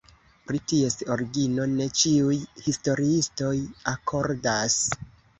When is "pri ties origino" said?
0.51-1.67